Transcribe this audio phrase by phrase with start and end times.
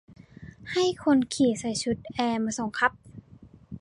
[0.71, 2.91] ให้คนขี่ใส่ชุดแอร์มาส่งครับ